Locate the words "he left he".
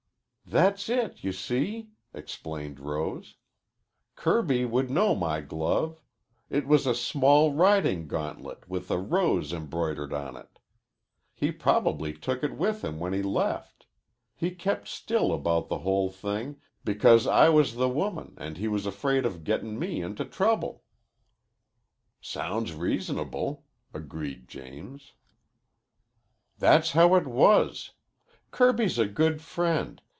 13.13-14.51